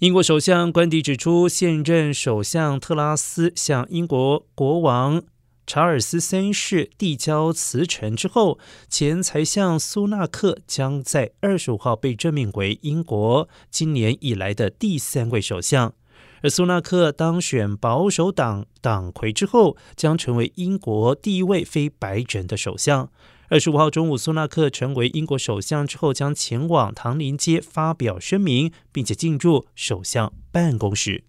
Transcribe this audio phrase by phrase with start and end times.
[0.00, 5.22] 英国首相官邸指出，现任首相特拉斯向英国国王
[5.66, 8.58] 查尔斯三世递交辞呈之后，
[8.88, 15.92] 前财相苏纳克将在二十五号被任命为英国今年以来的第三位首相。
[16.42, 23.10] 而苏纳克当选保守党党魁之后，将成为英国第一位非白人的首相。
[23.48, 31.24] 二十五号中午，苏纳克成为英国首相之后，将前往唐宁街发表声明，并且进入首相办公室。